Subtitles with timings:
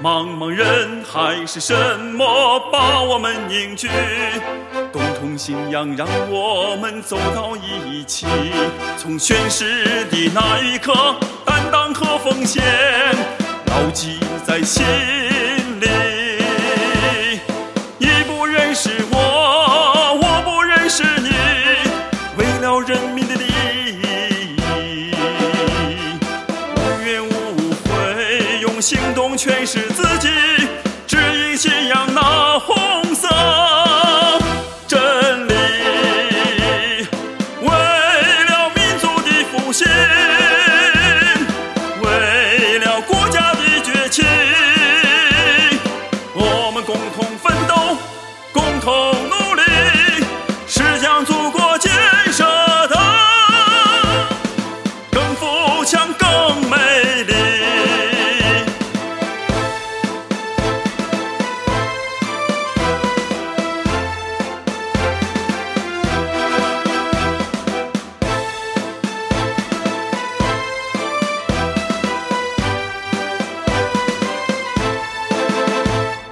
[0.00, 3.88] 茫茫人海是什么把我们凝聚？
[4.92, 8.24] 共同信仰让我们走到一起。
[8.96, 12.62] 从宣誓的那一刻，担当和奉献
[13.66, 14.84] 牢记在心
[28.80, 30.28] 行动全是自己，
[31.06, 32.58] 指引信仰那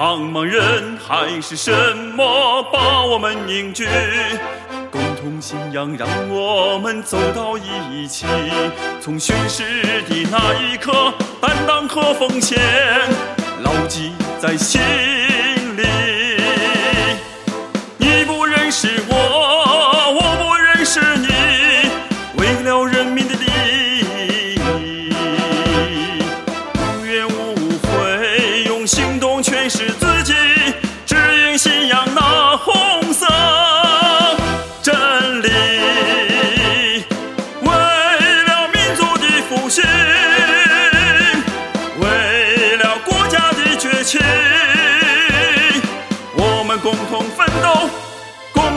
[0.00, 1.70] 茫茫人海是什
[2.16, 3.86] 么把我们凝聚？
[4.90, 8.24] 共同信仰让我们走到一起。
[8.98, 9.62] 从宣誓
[10.08, 11.12] 的那一刻，
[11.42, 12.58] 担当和奉献
[13.62, 14.80] 牢记在心
[15.76, 15.82] 里。
[17.98, 19.14] 你不认识我，
[20.14, 21.28] 我不认识你，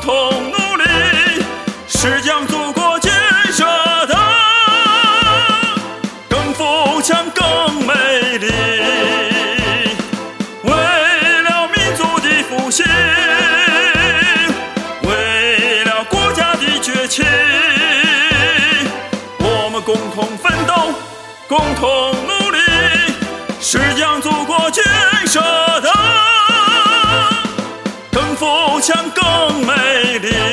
[0.00, 0.84] 共同努力，
[1.86, 3.12] 是将祖国建
[3.52, 3.66] 设
[4.06, 4.16] 的
[6.26, 8.50] 更富强、更美丽。
[10.62, 10.72] 为
[11.42, 12.86] 了民族的复兴，
[15.02, 17.22] 为了国家的崛起，
[19.38, 20.94] 我们共同奋斗，
[21.46, 22.58] 共同努力，
[23.60, 24.82] 是将祖国建
[25.26, 25.42] 设
[28.80, 30.49] 墙更美丽。